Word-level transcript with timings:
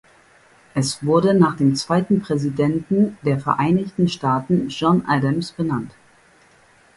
Es 0.73 1.05
wurde 1.05 1.35
nach 1.35 1.55
dem 1.57 1.75
zweiten 1.75 2.21
Präsidenten 2.23 3.19
der 3.23 3.39
Vereinigten 3.39 4.07
Staaten 4.09 4.67
John 4.69 5.05
Adams 5.05 5.51
benannt. 5.51 5.91